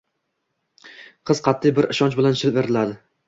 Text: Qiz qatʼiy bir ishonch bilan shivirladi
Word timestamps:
Qiz 1.29 1.43
qatʼiy 1.49 1.75
bir 1.81 1.89
ishonch 1.95 2.19
bilan 2.21 2.39
shivirladi 2.43 2.99